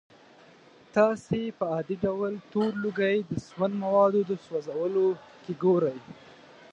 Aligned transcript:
تاسې 0.95 1.39
په 1.57 1.63
عادي 1.73 1.95
ډول 2.05 2.33
تور 2.51 2.71
لوګی 2.83 3.17
د 3.29 3.31
سون 3.47 3.71
موادو 3.83 4.21
د 4.29 4.31
سوځولو 4.45 5.07
کې 5.43 5.53
ګورئ. 5.63 5.97